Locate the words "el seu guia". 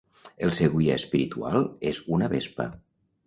0.45-0.95